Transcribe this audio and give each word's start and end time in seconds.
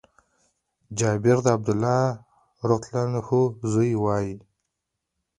جابر 0.97 1.37
د 1.45 1.47
عبدالله 1.55 2.05
رضي 2.69 2.87
الله 2.89 3.01
عنه 3.05 3.21
زوی 3.71 3.91
وايي: 4.03 4.35